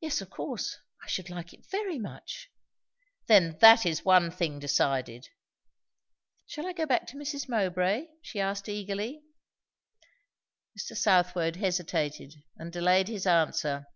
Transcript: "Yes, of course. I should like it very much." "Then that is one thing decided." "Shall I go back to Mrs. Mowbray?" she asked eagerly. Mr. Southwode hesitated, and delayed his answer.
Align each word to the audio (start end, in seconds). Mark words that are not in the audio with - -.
"Yes, 0.00 0.20
of 0.20 0.28
course. 0.28 0.76
I 1.02 1.06
should 1.08 1.30
like 1.30 1.54
it 1.54 1.64
very 1.64 1.98
much." 1.98 2.50
"Then 3.26 3.56
that 3.62 3.86
is 3.86 4.04
one 4.04 4.30
thing 4.30 4.58
decided." 4.58 5.30
"Shall 6.44 6.66
I 6.66 6.74
go 6.74 6.84
back 6.84 7.06
to 7.06 7.16
Mrs. 7.16 7.48
Mowbray?" 7.48 8.08
she 8.20 8.38
asked 8.38 8.68
eagerly. 8.68 9.22
Mr. 10.78 10.94
Southwode 10.94 11.56
hesitated, 11.56 12.44
and 12.58 12.70
delayed 12.70 13.08
his 13.08 13.26
answer. 13.26 13.86